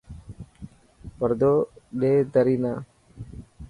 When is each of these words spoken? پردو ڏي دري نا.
پردو 1.17 1.53
ڏي 1.99 2.13
دري 2.33 2.57
نا. 2.63 2.73